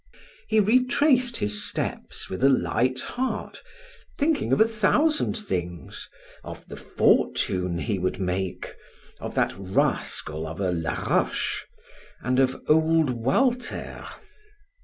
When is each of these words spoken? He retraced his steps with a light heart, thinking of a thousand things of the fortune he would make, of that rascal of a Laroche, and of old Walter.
He 0.47 0.59
retraced 0.59 1.37
his 1.37 1.63
steps 1.63 2.27
with 2.27 2.43
a 2.43 2.49
light 2.49 3.01
heart, 3.01 3.61
thinking 4.17 4.51
of 4.51 4.59
a 4.59 4.65
thousand 4.67 5.33
things 5.37 6.09
of 6.43 6.67
the 6.67 6.75
fortune 6.75 7.77
he 7.77 7.99
would 7.99 8.19
make, 8.19 8.73
of 9.19 9.35
that 9.35 9.53
rascal 9.55 10.47
of 10.47 10.59
a 10.59 10.71
Laroche, 10.71 11.65
and 12.19 12.39
of 12.39 12.63
old 12.67 13.11
Walter. 13.11 14.07